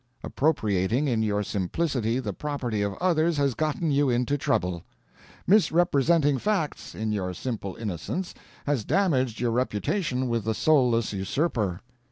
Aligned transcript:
Appropriating, 0.23 1.07
in 1.07 1.21
your 1.21 1.43
simplicity, 1.43 2.17
the 2.17 2.33
property 2.33 2.81
of 2.81 2.95
others 2.95 3.37
has 3.37 3.53
gotten 3.53 3.91
you 3.91 4.09
into 4.09 4.35
trouble. 4.35 4.83
Misrepresenting 5.45 6.39
facts, 6.39 6.95
in 6.95 7.11
your 7.11 7.35
simple 7.35 7.75
innocence, 7.75 8.33
has 8.65 8.83
damaged 8.83 9.39
your 9.39 9.51
reputation 9.51 10.27
with 10.27 10.43
the 10.45 10.55
soulless 10.55 11.13
usurper. 11.13 11.81